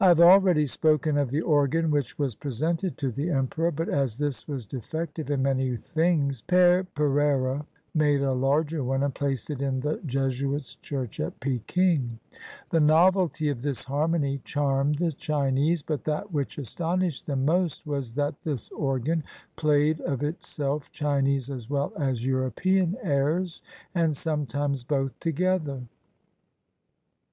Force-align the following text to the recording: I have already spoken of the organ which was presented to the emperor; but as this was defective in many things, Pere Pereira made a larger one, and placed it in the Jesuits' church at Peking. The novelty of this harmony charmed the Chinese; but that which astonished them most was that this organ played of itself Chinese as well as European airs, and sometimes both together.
I 0.00 0.06
have 0.06 0.20
already 0.20 0.66
spoken 0.66 1.18
of 1.18 1.30
the 1.30 1.40
organ 1.40 1.90
which 1.90 2.16
was 2.16 2.36
presented 2.36 2.96
to 2.98 3.10
the 3.10 3.30
emperor; 3.30 3.72
but 3.72 3.88
as 3.88 4.16
this 4.16 4.46
was 4.46 4.68
defective 4.68 5.32
in 5.32 5.42
many 5.42 5.76
things, 5.76 6.42
Pere 6.42 6.84
Pereira 6.84 7.66
made 7.92 8.22
a 8.22 8.30
larger 8.32 8.84
one, 8.84 9.02
and 9.02 9.12
placed 9.12 9.50
it 9.50 9.60
in 9.60 9.80
the 9.80 10.00
Jesuits' 10.06 10.76
church 10.76 11.18
at 11.18 11.40
Peking. 11.40 12.20
The 12.70 12.78
novelty 12.78 13.48
of 13.48 13.62
this 13.62 13.82
harmony 13.82 14.40
charmed 14.44 14.94
the 14.98 15.10
Chinese; 15.10 15.82
but 15.82 16.04
that 16.04 16.32
which 16.32 16.56
astonished 16.56 17.26
them 17.26 17.44
most 17.44 17.84
was 17.84 18.12
that 18.12 18.40
this 18.44 18.68
organ 18.68 19.24
played 19.56 19.98
of 20.02 20.22
itself 20.22 20.92
Chinese 20.92 21.50
as 21.50 21.68
well 21.68 21.92
as 21.98 22.24
European 22.24 22.96
airs, 23.02 23.60
and 23.92 24.16
sometimes 24.16 24.84
both 24.84 25.18
together. 25.18 25.82